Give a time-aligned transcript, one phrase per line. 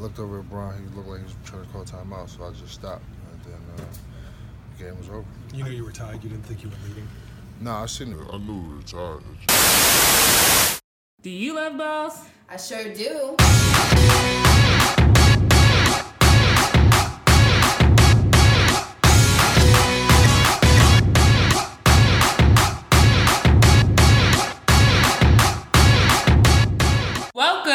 [0.00, 0.74] looked over at Bron.
[0.78, 3.04] He looked like he was trying to call timeout, so I just stopped.
[3.32, 3.90] And then uh,
[4.76, 5.24] the game was over.
[5.54, 6.24] You knew you were tied.
[6.24, 7.06] You didn't think you were leading.
[7.60, 8.18] No, I seen it.
[8.32, 9.22] I knew we were tired.
[11.20, 12.18] Do you love balls?
[12.48, 14.49] I sure do.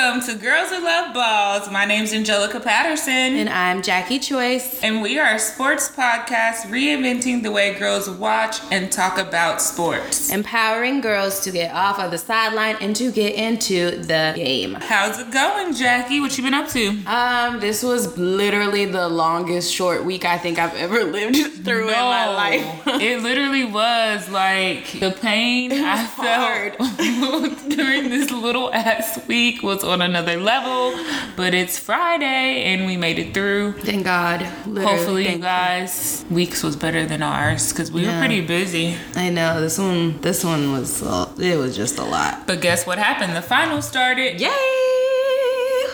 [0.05, 1.71] Welcome to Girls Who Love Balls.
[1.71, 3.11] My name's Angelica Patterson.
[3.11, 4.83] And I'm Jackie Choice.
[4.83, 10.31] And we are a sports podcast reinventing the way girls watch and talk about sports.
[10.31, 14.75] Empowering girls to get off of the sideline and to get into the game.
[14.75, 16.19] How's it going, Jackie?
[16.19, 16.89] What you been up to?
[17.07, 21.95] Um, this was literally the longest short week I think I've ever lived through in
[21.95, 22.83] my life.
[23.01, 29.94] it literally was like the pain I felt during this little ass week was on
[30.01, 30.93] another level.
[31.35, 33.73] But it's Friday and we made it through.
[33.73, 34.41] Thank God.
[34.65, 38.13] Literally, Hopefully, you thank guys, weeks was better than ours because we Yeah.
[38.13, 38.95] were pretty busy.
[39.15, 40.19] I know this one.
[40.21, 41.03] This one was.
[41.03, 42.47] Uh, it was just a lot.
[42.47, 43.35] But guess what happened?
[43.35, 44.39] The final started.
[44.39, 44.84] Yay!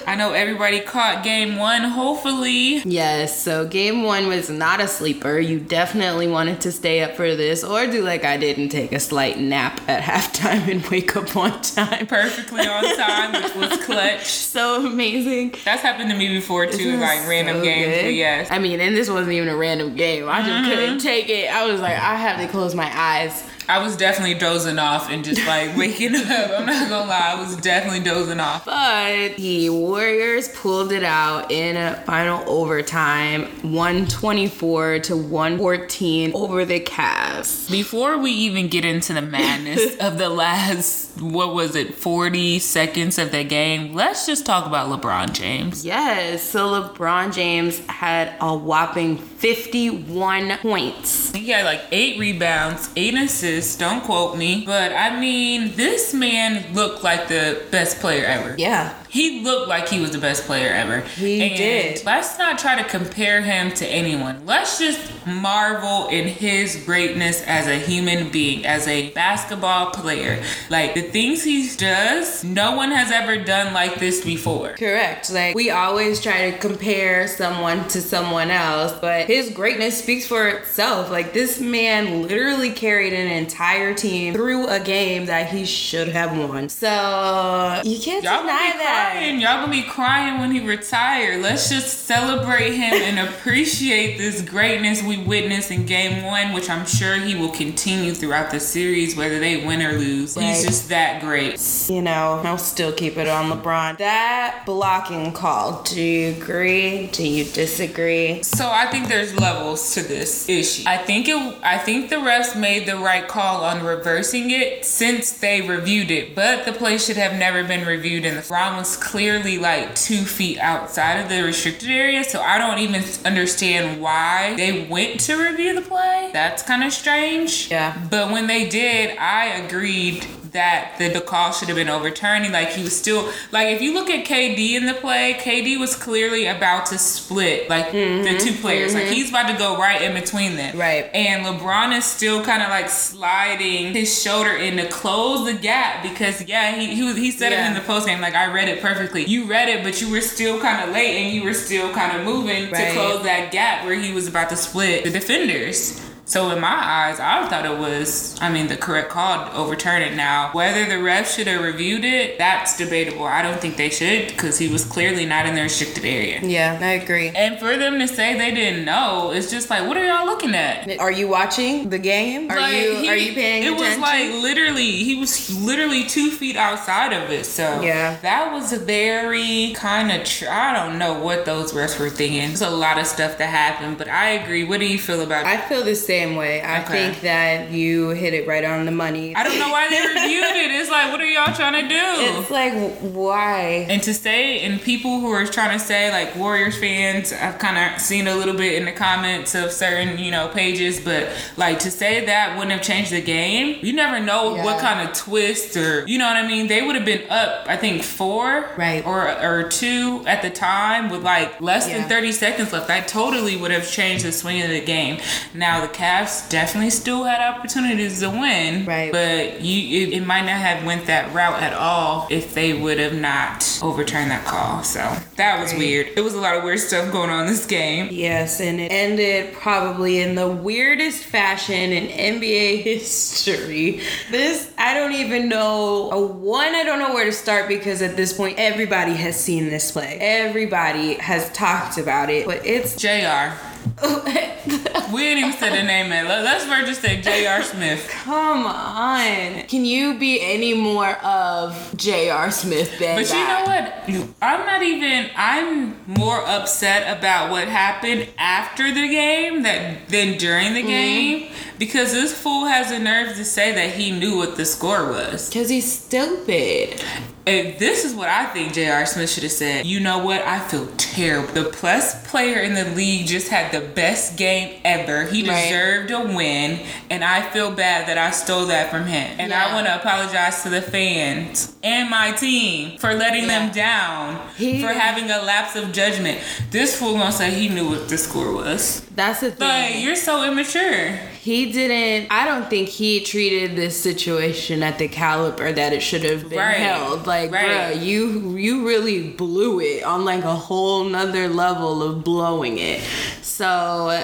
[0.07, 2.79] I know everybody caught game one, hopefully.
[2.79, 5.39] Yes, so game one was not a sleeper.
[5.39, 8.91] You definitely wanted to stay up for this or do like I did and take
[8.91, 12.07] a slight nap at halftime and wake up on time.
[12.07, 14.25] Perfectly on time, which was clutch.
[14.25, 15.55] So amazing.
[15.65, 17.95] That's happened to me before too, like random so games.
[17.95, 18.03] good?
[18.03, 18.47] But yes.
[18.51, 20.27] I mean, and this wasn't even a random game.
[20.27, 20.97] I just couldn't mm-hmm.
[20.97, 21.53] take it.
[21.53, 23.43] I was like, I have to close my eyes.
[23.69, 26.51] I was definitely dozing off and just like waking up.
[26.51, 28.65] I'm not gonna lie, I was definitely dozing off.
[28.65, 36.79] But the Warriors pulled it out in a final overtime, 124 to 114 over the
[36.79, 37.69] Cavs.
[37.71, 43.17] Before we even get into the madness of the last, what was it, 40 seconds
[43.17, 45.85] of the game, let's just talk about LeBron James.
[45.85, 51.31] Yes, so LeBron James had a whopping 51 points.
[51.31, 54.63] He had like eight rebounds, eight assists, don't quote me.
[54.65, 58.55] But I mean, this man looked like the best player ever.
[58.57, 58.93] Yeah.
[59.11, 61.01] He looked like he was the best player ever.
[61.01, 62.05] He and did.
[62.05, 64.45] Let's not try to compare him to anyone.
[64.45, 70.41] Let's just marvel in his greatness as a human being, as a basketball player.
[70.69, 74.75] Like the things he does, no one has ever done like this before.
[74.77, 75.29] Correct.
[75.29, 80.47] Like we always try to compare someone to someone else, but his greatness speaks for
[80.47, 81.11] itself.
[81.11, 86.37] Like this man literally carried an entire team through a game that he should have
[86.37, 86.69] won.
[86.69, 89.00] So you can't Y'all deny that.
[89.01, 89.41] Crying.
[89.41, 91.41] Y'all gonna be crying when he retired.
[91.41, 96.85] Let's just celebrate him and appreciate this greatness we witnessed in game one, which I'm
[96.85, 100.35] sure he will continue throughout the series, whether they win or lose.
[100.35, 101.59] He's just that great.
[101.89, 103.97] You know, I'll still keep it on LeBron.
[103.97, 105.83] That blocking call.
[105.83, 107.07] Do you agree?
[107.07, 108.43] Do you disagree?
[108.43, 110.83] So I think there's levels to this issue.
[110.87, 111.57] I think it.
[111.63, 116.35] I think the refs made the right call on reversing it since they reviewed it,
[116.35, 118.25] but the play should have never been reviewed.
[118.25, 122.79] And LeBron was clearly like two feet outside of the restricted area, so I don't
[122.79, 126.29] even understand why they went to review the play.
[126.33, 127.69] That's kind of strange.
[127.69, 127.97] Yeah.
[128.09, 132.51] But when they did, I agreed that the, the call should have been overturned.
[132.51, 135.95] Like he was still like if you look at KD in the play, KD was
[135.95, 138.37] clearly about to split like the mm-hmm.
[138.37, 138.93] two players.
[138.93, 139.13] Like mm-hmm.
[139.13, 140.77] he's about to go right in between them.
[140.77, 141.09] Right.
[141.13, 146.03] And LeBron is still kind of like sliding his shoulder in to close the gap
[146.03, 148.67] because yeah, he he, was, he said it in the post game like I read
[148.67, 149.25] it perfectly.
[149.25, 152.17] You read it, but you were still kind of late and you were still kind
[152.17, 152.87] of moving Right.
[152.87, 156.01] to close that gap where he was about to split the defenders.
[156.31, 160.01] So in my eyes, I thought it was, I mean, the correct call to overturn
[160.01, 160.15] it.
[160.15, 163.25] Now, whether the refs should have reviewed it, that's debatable.
[163.25, 166.39] I don't think they should because he was clearly not in the restricted area.
[166.41, 167.31] Yeah, I agree.
[167.35, 170.55] And for them to say they didn't know, it's just like, what are y'all looking
[170.55, 170.97] at?
[171.01, 172.49] Are you watching the game?
[172.49, 173.85] Are Like, you he- are you paying It attention?
[173.89, 177.45] was like literally, he was literally two feet outside of it.
[177.45, 178.15] So Yeah.
[178.21, 180.23] that was a very kind of.
[180.23, 182.47] Tr- I don't know what those refs were thinking.
[182.47, 184.63] There's a lot of stuff that happened, but I agree.
[184.63, 185.41] What do you feel about?
[185.41, 185.47] It?
[185.47, 186.61] I feel the same way.
[186.61, 186.91] I Okay.
[187.09, 189.35] think that you hit it right on the money.
[189.35, 190.71] I don't know why they reviewed it.
[190.71, 192.39] It's like, what are y'all trying to do?
[192.39, 193.85] It's like why?
[193.89, 197.77] and to say, and people who are trying to say, like Warriors fans, I've kind
[197.95, 201.79] of seen a little bit in the comments of certain, you know, pages, but like
[201.79, 203.77] to say that wouldn't have changed the game.
[203.81, 204.63] You never know Yeah.
[204.63, 206.67] what kind of twist or, you know what I mean?
[206.67, 209.05] They would have been up, I think, four Right.
[209.05, 211.99] or or two at the time with like less Yeah.
[211.99, 212.87] than 30 seconds left.
[212.87, 215.17] That totally would have changed the swing of the game.
[215.53, 218.85] Now the Cavs definitely still had opportunities to win.
[218.87, 219.11] Right.
[219.11, 222.97] But you, it, it might not have went that route at all if they would
[222.97, 224.81] have not overturned that call.
[224.81, 224.99] So
[225.35, 225.77] that was Right.
[225.77, 226.07] weird.
[226.17, 228.07] It was a lot of weird stuff going on in this game.
[228.11, 232.07] Yes, and it ended probably in the weirdest fashion in
[232.41, 234.01] NBA history.
[234.31, 236.09] This, I don't even know.
[236.11, 239.69] A one, I don't know where to start because at this point, everybody has seen
[239.69, 240.17] this play.
[240.19, 242.95] Everybody has talked about it, but it's.
[242.95, 243.55] J.R.
[245.11, 246.09] We didn't even say the name.
[246.09, 246.27] Man.
[246.27, 247.63] Let- Let's first just say J.R.
[247.63, 248.07] Smith.
[248.09, 249.63] Come on.
[249.63, 252.49] Can you be any more of J.R.
[252.51, 254.33] Smith than But you know what?
[254.41, 255.29] I'm not even.
[255.35, 260.87] I'm more upset about what happened after the game that than during the mm-hmm.
[260.87, 261.51] game
[261.81, 265.49] because this fool has the nerve to say that he knew what the score was.
[265.49, 267.03] Because he's stupid.
[267.47, 269.03] And this is what I think J.R.
[269.07, 269.87] Smith should have said.
[269.87, 270.43] You know what?
[270.43, 271.51] I feel terrible.
[271.53, 275.23] The plus player in the league just had the best game ever.
[275.23, 275.63] He Right.
[275.63, 279.37] deserved a win, and I feel bad that I stole that from him.
[279.39, 284.39] And I want to apologize to the fans and my team for letting them down,
[284.57, 286.39] He- for having a lapse of judgment.
[286.69, 289.01] This fool gonna say he knew what the score was.
[289.15, 289.67] That's the thing.
[289.67, 291.19] Like, you're so immature.
[291.41, 292.27] He didn't.
[292.31, 296.59] I don't think he treated this situation at the caliber that it should have been
[296.59, 296.75] Right.
[296.77, 297.25] held.
[297.25, 297.95] Like, Right.
[297.95, 303.01] bruh, you you really blew it on like a whole nother level of blowing it.
[303.41, 304.23] So.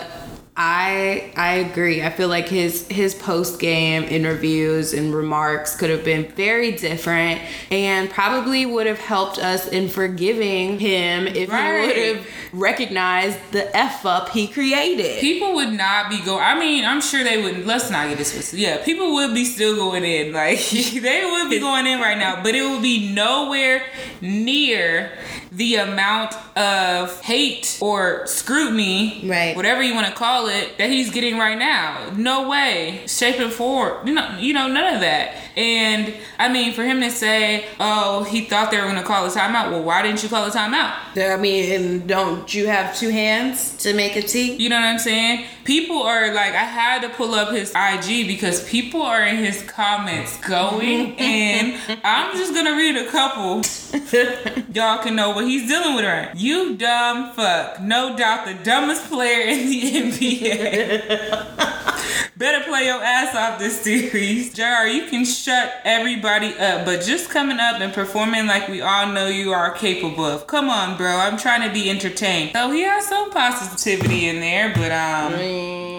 [0.59, 2.01] I I agree.
[2.01, 7.41] I feel like his his post game interviews and remarks could have been very different
[7.69, 11.93] and probably would have helped us in forgiving him if Right.
[11.95, 15.19] he would have recognized the f up he created.
[15.21, 16.41] People would not be going.
[16.43, 17.67] I mean, I'm sure they would.
[17.67, 18.57] Let's not get this twisted.
[18.59, 20.33] Yeah, people would be still going in.
[20.37, 23.83] Like they would be going in right now, but it would be nowhere
[24.21, 25.11] near
[25.51, 29.55] the amount of hate or scrutiny, Right.
[29.55, 32.11] Whatever you want to call it, that he's getting right now.
[32.15, 34.07] No way, shape and form.
[34.07, 35.35] You know, you know, none of that.
[35.57, 39.25] And I mean, for him to say, "Oh, he thought they were going to call
[39.25, 40.93] a timeout," well, why didn't you call a timeout?
[41.17, 44.53] I mean, and don't you have two hands to make a T?
[44.53, 45.45] You know what I'm saying?
[45.63, 49.63] People are like, I had to pull up his IG because people are in his
[49.63, 51.79] comments going in.
[52.03, 53.63] I'm just gonna read a couple.
[54.73, 56.35] Y'all can know what he's dealing with right.
[56.35, 57.81] You dumb fuck.
[57.81, 61.93] No doubt the dumbest player in the NBA.
[62.37, 64.53] Better play your ass off this series.
[64.53, 69.07] JR, you can shut everybody up, but just coming up and performing like we all
[69.11, 70.45] know you are capable of.
[70.45, 71.17] Come on, bro.
[71.17, 72.51] I'm trying to be entertained.
[72.53, 75.96] So he has some positivity in there, but um Mm,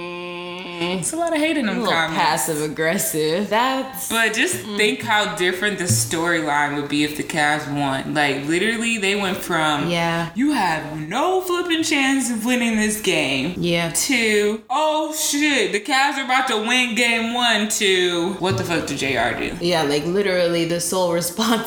[0.78, 0.98] Mm-hmm.
[1.00, 2.16] it's a lot of hate in them little comments.
[2.18, 3.48] passive aggressive.
[3.48, 4.76] That's But just mm.
[4.76, 8.14] think how different the storyline would be if the Cavs won.
[8.14, 10.30] Like literally, they went from Yeah.
[10.34, 13.90] you have no flipping chance of winning this game yeah.
[13.90, 18.86] to oh shit, the Cavs are about to win game one to what the fuck
[18.86, 19.34] did J.R.
[19.38, 19.56] do?
[19.60, 21.12] Yeah, like literally the sole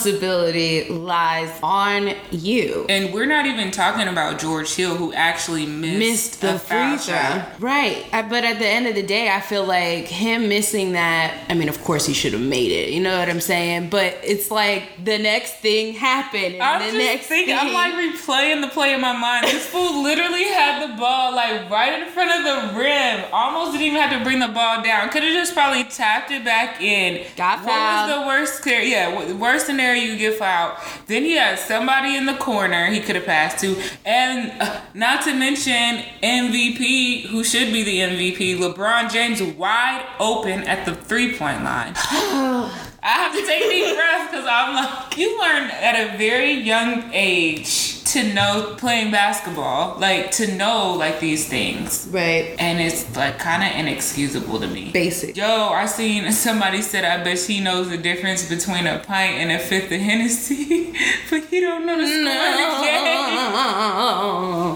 [0.06, 2.86] responsibility lies on you.
[2.90, 7.42] And we're not even talking about George Hill, who actually missed, Missed the free throw.
[7.60, 8.06] Right.
[8.12, 11.54] Uh, but at the end of the day, I feel like him missing that, I
[11.54, 12.90] mean, of course he should have made it.
[12.90, 13.90] You know what I'm saying?
[13.90, 16.56] But it's like the next thing happened.
[16.56, 19.46] And I'm the next thinking, thing, I'm like replaying the play in my mind.
[19.46, 23.26] This fool literally had the ball like right in front of the rim.
[23.32, 25.10] Almost didn't even have to bring the ball down.
[25.10, 27.26] Could have just probably tapped it back in.
[27.36, 28.10] Got fouled.
[28.10, 28.88] What was the worst?
[28.88, 30.78] Yeah, worst scenario you get fouled.
[31.08, 35.24] Then he had somebody in the corner he could have passed to, and uh, not
[35.24, 41.38] to mention MVP, who should be the MVP, LeBron James, wide open at the three
[41.38, 41.94] point line.
[41.96, 42.70] I
[43.04, 47.10] have to take a deep breath because I'm like, you learn at a very young
[47.14, 52.08] age to know playing basketball, like to know like these things.
[52.12, 52.56] right.
[52.60, 54.92] And it's like kind of inexcusable to me.
[54.92, 55.38] Basic.
[55.38, 59.52] Yo, I seen somebody said, I bet she knows the difference between a pint and
[59.52, 60.94] a fifth of Hennessy,
[61.30, 62.24] but he don't know the score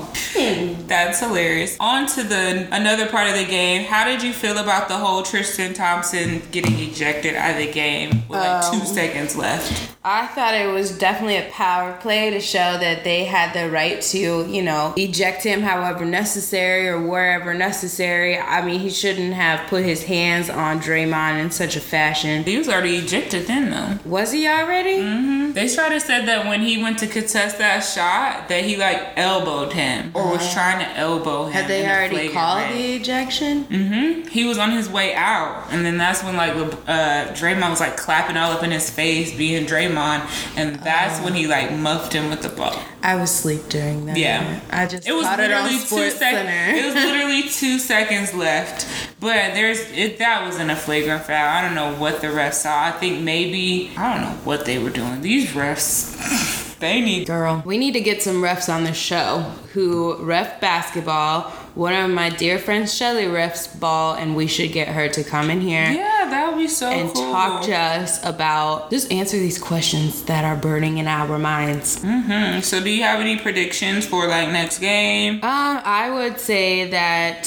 [0.06, 0.16] game.
[0.88, 1.78] That's hilarious.
[1.80, 3.86] On to the another part of the game.
[3.86, 8.24] How did you feel about the whole Tristan Thompson getting ejected out of the game
[8.30, 9.96] with like two um, seconds left?
[10.04, 14.02] I thought it was definitely a power play to show that they had the right
[14.02, 18.38] to, you know, eject him however necessary or wherever necessary.
[18.38, 22.44] I mean, he shouldn't have put his hands on Draymond in such a fashion.
[22.44, 24.10] He was already ejected then though.
[24.10, 25.52] Was he already?
[25.52, 29.14] They tried to said that when he went to contest that shot, that he like
[29.16, 31.54] elbowed him or was trying to elbow him.
[31.54, 33.66] Had they already called the ejection?
[33.66, 34.28] Mm-hmm.
[34.28, 37.98] He was on his way out, and then that's when like uh, Draymond was like
[37.98, 42.30] clapping all up in his face, being Draymond, and that's when he like muffed him
[42.30, 42.80] with the ball.
[43.02, 44.18] I was asleep during that.
[44.18, 44.60] Yeah.
[44.72, 46.80] I just It was caught it literally two seconds.
[46.80, 48.88] It was literally two seconds left,
[49.20, 50.18] but there's it.
[50.20, 51.48] That wasn't a flagrant foul.
[51.48, 52.86] I don't know what the refs saw.
[52.86, 55.22] I think maybe I don't know what they were doing.
[55.22, 57.28] These refs, they need.
[57.28, 59.40] Girl, we need to get some refs on the show
[59.74, 61.52] who ref basketball.
[61.76, 65.50] One of my dear friends, Shelly, refs ball, and we should get her to come
[65.50, 66.15] in here Yeah, that
[66.56, 67.32] would be so and cool.
[67.32, 72.00] talk to us about just answer these questions that are burning in our minds.
[72.02, 75.36] hmm So, do you have any predictions for like next game?
[75.36, 77.44] Um, I would say that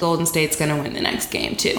[0.00, 1.78] Golden State's gonna win the next game too.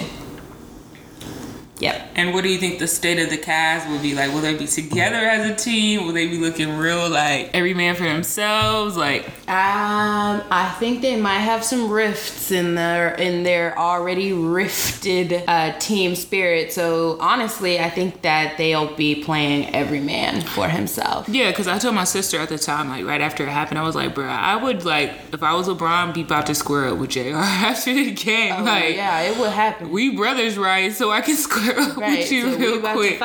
[1.82, 2.08] Yep.
[2.14, 4.32] And what do you think the state of the cast will be like?
[4.32, 6.06] Will they be together as a team?
[6.06, 8.96] Will they be looking real like every man for themselves?
[8.96, 15.44] Like, Um, I think they might have some rifts in their in their already rifted
[15.48, 16.72] uh, team spirit.
[16.72, 21.28] So honestly, I think that they'll be playing every man for himself.
[21.28, 23.82] yeah, because I told my sister at the time, like right after it happened, I
[23.82, 26.98] was like, bro, I would like if I was LeBron, be about to square up
[26.98, 27.42] with J.R.
[27.42, 28.64] after the game.
[28.64, 29.90] like, Oh, yeah, it would happen.
[29.90, 30.92] we brothers, right?
[30.92, 31.71] So I can square
[32.02, 33.20] Right, with you so real quick.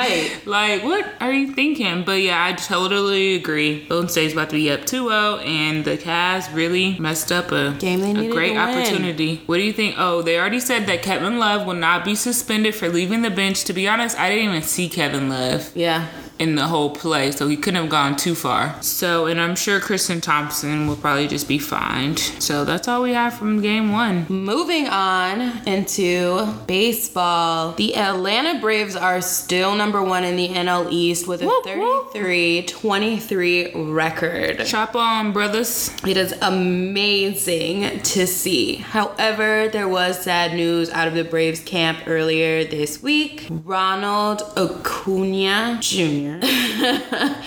[0.46, 2.04] Like, what are you thinking?
[2.04, 3.86] But yeah, I totally agree.
[3.88, 8.02] Golden State's about to be up 2-0, and the Cavs really messed up a, Game
[8.02, 8.78] they a needed great to win.
[8.78, 9.42] opportunity.
[9.46, 9.96] What do you think?
[9.98, 13.64] Oh, they already said that Kevin Love will not be suspended for leaving the bench.
[13.66, 16.08] To be honest, I didn't even see Kevin Love Yeah.
[16.40, 18.80] In the whole play, so he couldn't have gone too far.
[18.84, 22.20] So, and I'm sure Tristan Thompson will probably just be fined.
[22.20, 24.28] So that's all we have from game one.
[24.30, 31.28] Moving on into baseball, the Atlanta Braves are still number one in the NL East
[31.28, 32.14] with a Whoop, whoop.
[32.14, 34.64] 33 23 record.
[34.66, 35.90] Chop on, brothers.
[36.06, 38.76] It is amazing to see.
[38.76, 43.48] However, there was sad news out of the Braves camp earlier this week.
[43.50, 47.42] Ronald Acuna Jr yeah.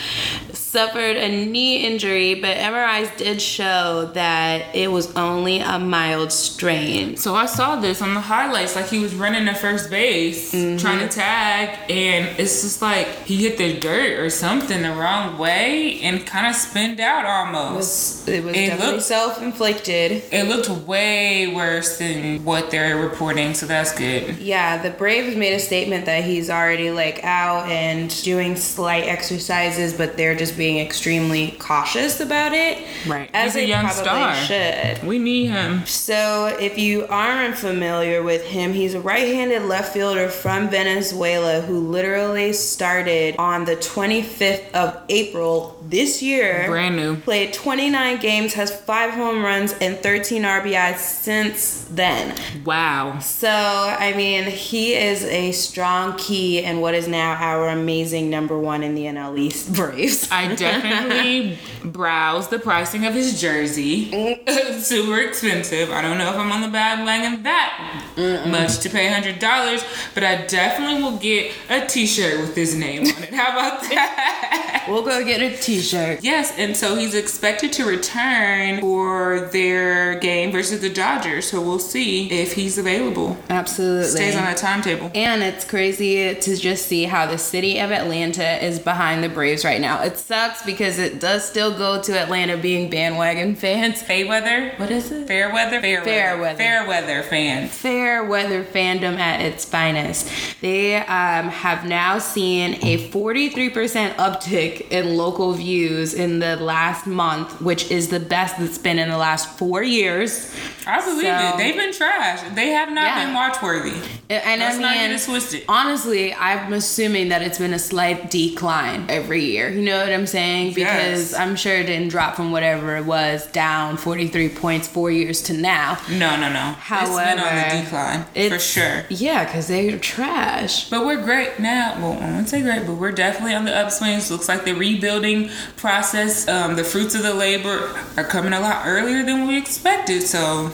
[0.71, 7.17] suffered a knee injury, but MRIs did show that it was only a mild strain.
[7.17, 10.77] So I saw this on the highlights, like he was running to first base, mm-hmm.
[10.77, 15.39] trying to tag, and it's just like he hit the dirt or something the wrong
[15.39, 18.29] way and kind of spinned out almost.
[18.29, 20.23] It was It definitely looked- self-inflicted.
[20.31, 24.39] It looked way worse than what they're reporting, so that's good.
[24.39, 29.93] Yeah, the Braves made a statement that he's already like out and doing slight exercises,
[29.95, 32.87] but they're just being extremely cautious about it.
[33.09, 33.31] Right.
[33.33, 34.35] As He's a young star.
[34.35, 35.03] should.
[35.03, 35.87] We need him.
[35.87, 41.63] So, if you aren't familiar with him, he's a right handed left fielder from Venezuela
[41.63, 46.67] who literally started on the 25th of April this year.
[46.69, 47.17] Brand new.
[47.17, 52.37] Played 29 games, has five home runs, and 13 RBIs since then.
[52.65, 53.19] Wow.
[53.19, 58.59] So, I mean, he is a strong key in what is now our amazing number
[58.59, 60.31] one in the NL East Braves.
[60.31, 64.11] I definitely browsed the pricing of his jersey.
[64.79, 65.91] Super expensive.
[65.91, 69.83] I don't know if I'm on the bandwagon that much to pay hundred dollars,
[70.15, 73.33] but I definitely will get a T-shirt with his name on it.
[73.33, 74.87] How about that?
[74.89, 76.21] We'll go get a t shirt.
[76.23, 81.49] yes, and so he's expected to return for their game versus the Dodgers.
[81.51, 83.37] So we'll see if he's available.
[83.49, 84.09] Absolutely.
[84.09, 85.11] Stays on that timetable.
[85.15, 89.65] And it's crazy to just see how the city of Atlanta is behind the Braves
[89.65, 90.03] right now.
[90.03, 94.03] It sucks because it does still go to Atlanta being bandwagon fans.
[94.11, 94.79] Fayweather.
[94.79, 95.27] What is it?
[95.27, 95.81] Fair weather.
[95.81, 96.43] Fair, Fair weather.
[96.43, 96.57] weather.
[96.59, 97.73] Fair weather fans.
[97.73, 100.29] Fair weather fandom at its finest.
[100.61, 107.61] They um, have now seen a 43% uptick in local views in the last month,
[107.61, 110.55] which is the best that's been in the last four years.
[110.91, 111.57] I believe So- it.
[111.59, 112.41] They've been trash.
[112.55, 113.25] They have not Yeah.
[113.25, 113.95] been watch worthy.
[114.29, 115.65] And Let's I mean, twisted.
[115.69, 119.69] honestly, I'm assuming that it's been a slight decline every year.
[119.71, 120.75] You know what I'm saying?
[120.75, 121.35] Because Yes.
[121.35, 125.53] I'm sure it didn't drop from whatever it was down 43 points four years to
[125.53, 125.99] now.
[126.09, 126.77] No, no, no.
[126.81, 129.05] However, it's been on the decline for sure.
[129.09, 130.85] Yeah, because they're trash.
[130.91, 131.95] But we're great now.
[132.01, 134.31] Well, I wouldn't say great, but we're definitely on the upswings.
[134.31, 138.83] Looks like the rebuilding process, um, the fruits of the labor are coming a lot
[138.87, 140.23] earlier than we expected.
[140.27, 140.71] So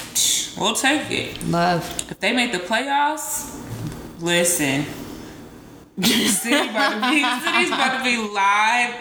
[0.58, 1.42] we'll take it.
[1.46, 1.84] Love.
[2.10, 3.60] If they make the playoffs,
[4.20, 4.84] listen.
[6.02, 8.94] City about to be, city's about to be live.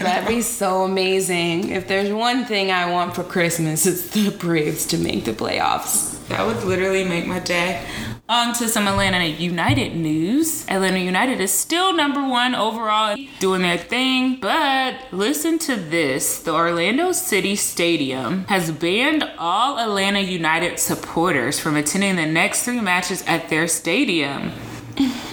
[0.00, 1.70] That'd be so amazing.
[1.70, 6.24] If there's one thing I want for Christmas, it's the Braves to make the playoffs.
[6.28, 7.84] That would literally make my day.
[8.32, 10.64] On to some Atlanta United news.
[10.66, 14.40] Atlanta United is still number one overall, doing their thing.
[14.40, 21.76] But listen to this the Orlando City Stadium has banned all Atlanta United supporters from
[21.76, 24.52] attending the next three matches at their stadium.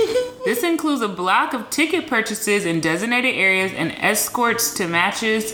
[0.50, 5.54] This includes a block of ticket purchases in designated areas and escorts to matches,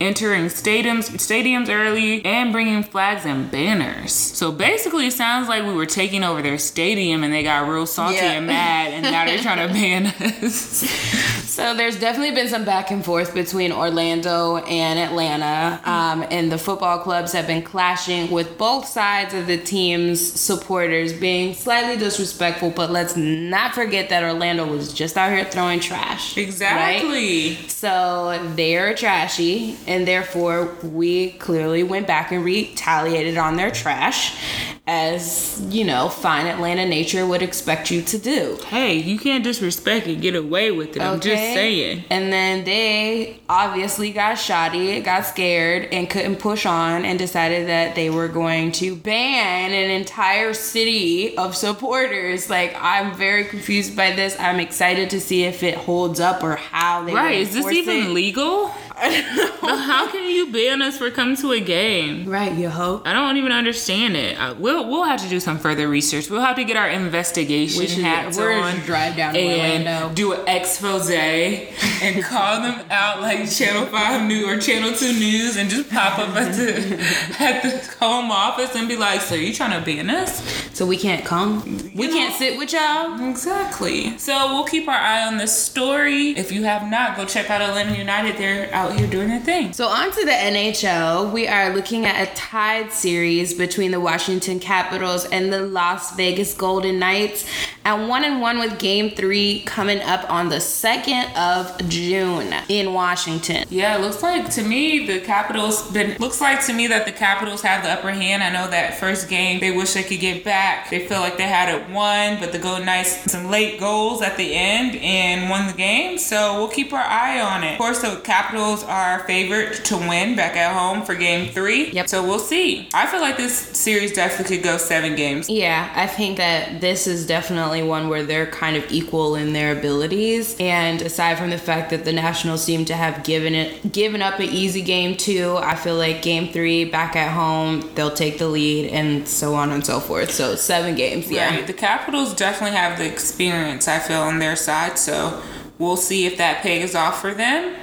[0.00, 4.12] entering stadiums stadiums early, and bringing flags and banners.
[4.12, 7.86] So basically, it sounds like we were taking over their stadium and they got real
[7.86, 8.34] salty Yeah.
[8.34, 10.06] and mad, and now they're trying to ban
[10.44, 11.15] us.
[11.56, 16.58] So there's definitely been some back and forth between Orlando and Atlanta, um, and the
[16.58, 22.72] football clubs have been clashing with both sides of the team's supporters being slightly disrespectful.
[22.72, 26.36] But let's not forget that Orlando was just out here throwing trash.
[26.36, 26.46] right?
[26.46, 27.54] exactly.
[27.68, 34.38] So they're trashy, and therefore we clearly went back and retaliated on their trash,
[34.86, 38.58] as you know, fine Atlanta nature would expect you to do.
[38.66, 41.00] Hey, you can't disrespect and get away with it.
[41.00, 41.45] I'm just Okay?
[41.54, 42.04] Saying.
[42.10, 47.94] And then they obviously got shoddy, got scared, and couldn't push on, and decided that
[47.94, 52.50] they were going to ban an entire city of supporters.
[52.50, 54.36] Like, I'm very confused by this.
[54.38, 57.38] I'm excited to see if it holds up or how they Right?
[57.38, 58.10] Is this even it.
[58.10, 58.72] legal?
[58.98, 62.28] How can you ban us for coming to a game?
[62.28, 63.06] Right, you hope.
[63.06, 64.38] I don't even understand it.
[64.38, 66.30] Uh, we'll we'll have to do some further research.
[66.30, 69.86] We'll have to get our investigation We should- hats we're on drive down to and
[69.86, 70.14] Orlando.
[70.14, 75.56] do an expose and call them out like Channel Five News or Channel Two News
[75.56, 76.98] and just pop up at the
[77.38, 80.96] at the home office and be like, "So you trying to ban us?" So we
[80.96, 81.62] can't come.
[81.94, 83.28] We You can't know- sit with y'all.
[83.28, 84.16] Exactly.
[84.18, 86.30] So we'll keep our eye on this story.
[86.30, 88.36] If you have not, go check out Atlanta United.
[88.38, 89.72] They're out here doing their thing.
[89.72, 91.32] So on to the NHL.
[91.32, 96.54] We are looking at a tied series between the Washington Capitals and the Las Vegas
[96.54, 97.48] Golden Knights,
[97.84, 102.92] and one and one with Game Three coming up on the second of June in
[102.92, 103.64] Washington.
[103.70, 107.12] Yeah, it looks like to me the Capitals been looks like to me that the
[107.12, 108.42] Capitals have the upper hand.
[108.42, 110.90] I know that first game they wish they could get back.
[110.90, 114.36] They feel like they had it won, but the Golden Knights some late goals at
[114.36, 116.18] the end and won the game.
[116.18, 117.72] So we'll keep our eye on it.
[117.72, 121.90] Of course, the Capitals are favored to win back at home for game three.
[121.90, 122.08] Yep.
[122.08, 122.88] So we'll see.
[122.94, 125.48] I feel like this series definitely could go seven games.
[125.48, 129.76] Yeah, I think that this is definitely one where they're kind of equal in their
[129.76, 130.56] abilities.
[130.58, 134.38] And aside from the fact that the Nationals seem to have given it given up
[134.38, 138.48] an easy game two, I feel like game three back at home, they'll take the
[138.48, 140.30] lead and so on and so forth.
[140.30, 141.56] So seven games, yeah.
[141.56, 141.66] Right.
[141.66, 144.98] The Capitals definitely have the experience, I feel, on their side.
[144.98, 145.42] So
[145.78, 147.74] we'll see if that pays off for them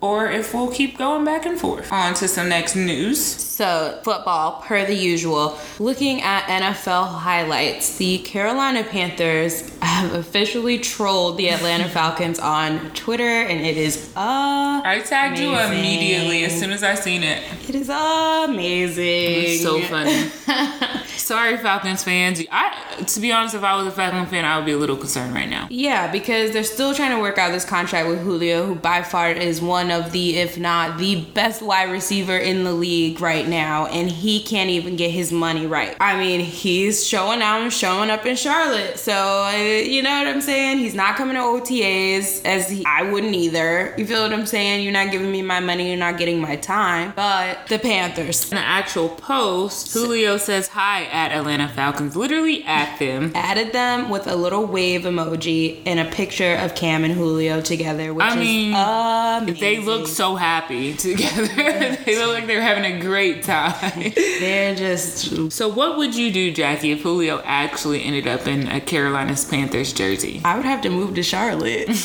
[0.00, 1.90] or if we'll keep going back and forth.
[1.92, 3.22] On to some next news.
[3.24, 5.58] So, football, per the usual.
[5.78, 13.22] Looking at NFL highlights, the Carolina Panthers have officially trolled the Atlanta Falcons on Twitter,
[13.22, 17.42] and it is uh I tagged you immediately as soon as I seen it.
[17.68, 19.04] it is amazing.
[19.06, 20.28] It's so funny.
[21.16, 22.40] Sorry, Falcons fans.
[22.52, 24.96] I, to be honest, if I was a Falcons fan, I would be a little
[24.96, 25.66] concerned right now.
[25.70, 29.30] Yeah, because they're still trying to work out this contract with Julio, who by far
[29.32, 33.86] is one of the, if not the best wide receiver in the league right now,
[33.86, 35.96] and he can't even get his money right.
[36.00, 39.12] I mean, he's showing out and showing up in Charlotte, so
[39.44, 40.78] uh, you know what I'm saying.
[40.78, 43.94] He's not coming to OTAs, as he, I wouldn't either.
[43.96, 44.82] You feel what I'm saying?
[44.82, 47.12] You're not giving me my money, you're not getting my time.
[47.16, 52.98] But the Panthers In the actual post, Julio says hi at Atlanta Falcons, literally at
[52.98, 53.32] them.
[53.34, 58.12] added them with a little wave emoji and a picture of Cam and Julio together,
[58.14, 59.60] which I is mean, amazing.
[59.60, 61.46] They look so happy together.
[61.46, 64.12] they look like they're having a great time.
[64.14, 65.52] They're just.
[65.52, 69.92] So, what would you do, Jackie, if Julio actually ended up in a Carolina's Panthers
[69.92, 70.40] jersey?
[70.44, 71.88] I would have to move to Charlotte.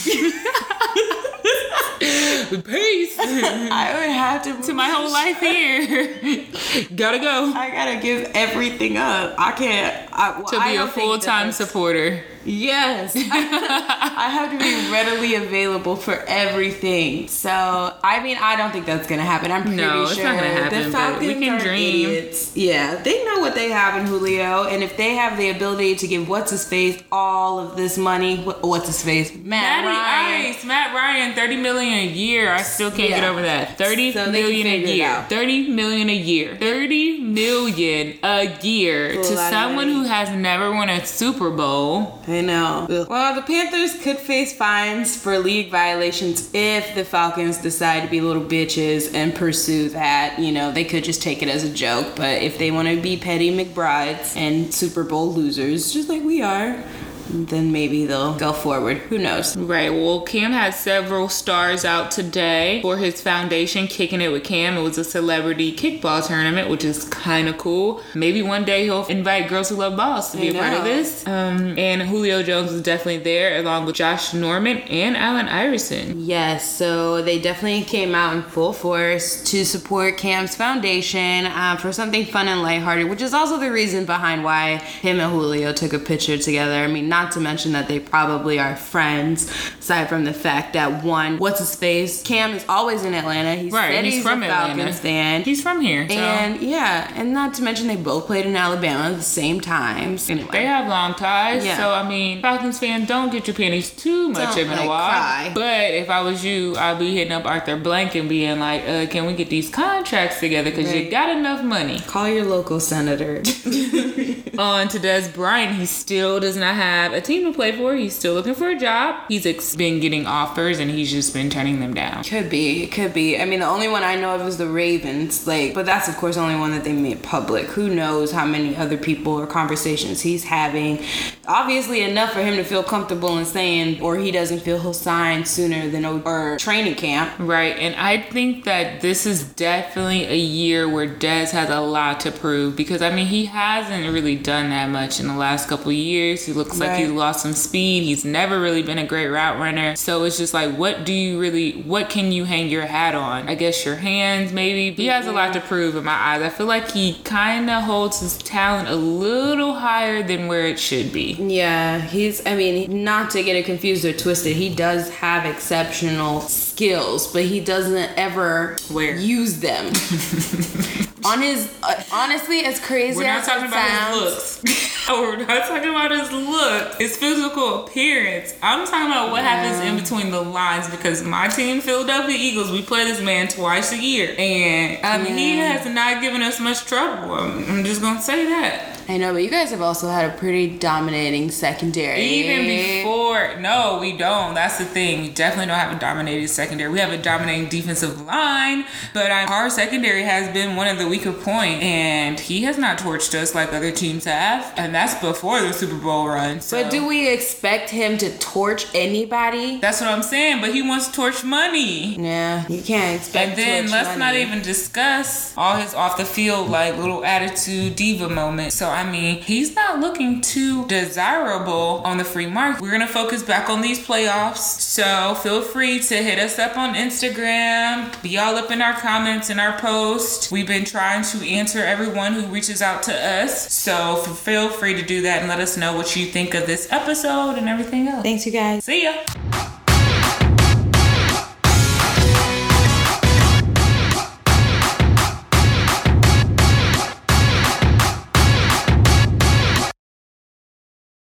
[2.02, 6.46] Peace I would have to move to my whole life here.
[6.96, 9.36] Gotta go I gotta give everything up.
[9.38, 10.11] I can't.
[10.14, 12.24] I, well, to be a full time supporter.
[12.44, 13.14] Yes.
[13.16, 17.28] I have to be readily available for everything.
[17.28, 19.52] So, I mean, I don't think that's gonna happen.
[19.52, 22.10] I'm pretty No, it's sure not gonna happen, the Falcons we can are dream.
[22.10, 22.58] idiots.
[22.58, 26.08] Yeah, they know what they have in Julio, and if they have the ability to
[26.08, 30.56] give what's his face all of this money, what's his face, Matt Matty Ryan.
[30.56, 32.52] Ice, Matt Ryan, thirty million a year.
[32.52, 33.78] I still can't get over that.
[33.78, 35.26] Thirty So million a year.
[35.30, 36.56] Thirty million a year.
[36.58, 40.01] Thirty million a year to someone money.
[40.02, 42.20] Who has never won a Super Bowl.
[42.28, 42.88] I know.
[42.90, 43.08] Ugh.
[43.08, 48.20] Well, the Panthers could face fines for league violations if the Falcons decide to be
[48.20, 50.40] little bitches and pursue that.
[50.40, 53.00] You know, they could just take it as a joke, but if they want to
[53.00, 56.84] be petty McBrides and Super Bowl losers, just like we are,
[57.30, 58.98] then maybe they'll go forward.
[58.98, 59.56] Who knows?
[59.58, 59.90] Right.
[59.92, 64.78] Well, Cam had several stars out today for his foundation, Kicking It with Cam.
[64.78, 68.02] It was a celebrity kickball tournament, which is kind of cool.
[68.16, 70.84] Maybe one day he'll invite Girls Who Love Balls to be I a part of
[70.84, 71.26] this.
[71.28, 76.22] Um, and Julio Jones was definitely there, along with Josh Norman and Allen Iverson.
[76.24, 81.92] Yes, so they definitely came out in full force to support Cam's foundation uh, for
[81.92, 85.94] something fun and lighthearted, which is also the reason behind why him and Julio took
[85.94, 86.76] a picture together.
[86.76, 91.04] I mean, not to mention that they probably are friends, aside from the fact that
[91.04, 92.24] one, what's his face?
[92.24, 93.54] Cam is always in Atlanta.
[93.62, 94.76] He Right, said he's he's, from Atlanta.
[94.76, 95.44] Falcons fan.
[95.44, 96.08] He's from here.
[96.10, 96.16] So.
[96.16, 100.18] and yeah, and not to mention they both played in Alabama at the same time.
[100.30, 100.48] Anyway.
[100.52, 101.78] They have long ties, Yeah.
[101.78, 104.88] so I mean, Falcons fans don't get your panties too much Don't, in like, a
[104.88, 105.10] while.
[105.10, 105.52] cry.
[105.54, 109.06] But if I was you, I'd be hitting up Arthur Blank and being like, uh,
[109.08, 110.70] "Can we get these contracts together?
[110.72, 113.38] Because you got enough money." Call your local senator.
[114.58, 117.96] On to Dez Bryant, he still does not have a team to play for.
[117.96, 119.24] He's still looking for a job.
[119.28, 122.24] He's ex- been getting offers and he's just been turning them down.
[122.24, 123.40] Could be, could be.
[123.40, 125.48] I mean, the only one I know of is the Ravens.
[125.48, 127.66] Like, but that's of course the only one that they made public.
[127.68, 131.04] Who knows how many other people or conversations he's having?
[131.52, 135.44] Obviously, enough for him to feel comfortable in saying, or he doesn't feel he'll sign
[135.44, 137.30] sooner than or training camp.
[137.40, 142.22] Right, and I think that this is definitely a year where Dez has a lot
[142.22, 145.90] to prove because I mean he hasn't really done that much in the last couple
[145.90, 146.46] of years.
[146.46, 148.04] He looks like he lost some speed.
[148.04, 149.98] He's never really been a great route runner.
[149.98, 153.50] So it's just like what do you really what can you hang your hat on?
[153.50, 154.96] I guess your hands maybe.
[154.96, 156.42] He has a lot to prove in my eyes.
[156.42, 160.80] I feel like he kind of holds his talent a little higher than where it
[160.80, 161.41] should be.
[161.50, 162.46] Yeah, he's.
[162.46, 167.44] I mean, not to get it confused or twisted, he does have exceptional skills, but
[167.44, 169.16] he doesn't ever Where?
[169.16, 169.88] use them.
[171.24, 175.08] On his, uh, honestly, as crazy We're not talking about sounds, his looks.
[175.10, 178.56] We're not talking about his look, his physical appearance.
[178.62, 182.82] I'm talking about what happens in between the lines because my team, Philadelphia Eagles, we
[182.82, 184.34] play this man twice a year.
[184.38, 187.34] And I mean, he has not given us much trouble.
[187.34, 188.92] I'm, I'm just going to say that.
[189.12, 192.22] I know, but you guys have also had a pretty dominating secondary.
[192.22, 194.54] Even before, no, we don't.
[194.54, 195.22] That's the thing.
[195.22, 196.92] We definitely don't have a dominating secondary.
[196.92, 201.10] We have a dominating defensive line, but I, our secondary has been one of the
[201.12, 205.62] weaker point, and he has not torched us like other teams have, and that's before
[205.62, 206.62] the Super Bowl run.
[206.62, 206.82] So.
[206.82, 209.78] But do we expect him to torch anybody?
[209.80, 210.62] That's what I'm saying.
[210.62, 212.16] But he wants to torch money.
[212.16, 213.50] Yeah, you can't expect.
[213.50, 214.20] And then let's money.
[214.20, 218.76] not even discuss all his off the field like little attitude diva moments.
[218.76, 222.82] So I mean, he's not looking too desirable on the free market.
[222.82, 224.80] We're gonna focus back on these playoffs.
[224.80, 228.22] So feel free to hit us up on Instagram.
[228.24, 230.54] Be all up in our comments and our post.
[230.54, 233.74] We've been trying to answer everyone who reaches out to us.
[233.74, 236.92] So feel free to do that and let us know what you think of this
[236.92, 238.24] episode and everything else.
[238.24, 238.84] Thanks, you guys.
[238.84, 239.14] See ya.